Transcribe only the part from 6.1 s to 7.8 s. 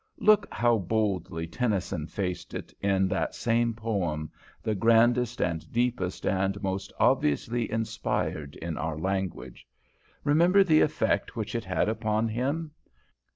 and most obviously